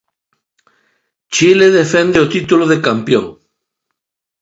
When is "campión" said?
2.87-3.25